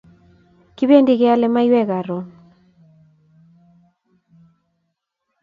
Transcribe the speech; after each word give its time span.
Kipendi 0.77 1.13
keyale 1.19 1.47
maiyek 1.55 1.87
karun 1.89 2.25